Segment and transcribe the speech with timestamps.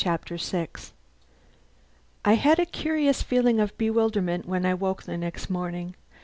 [0.03, 0.93] CHAPTER SIX
[2.25, 5.93] I had a curious feeling of bewilderment when I woke the next morning.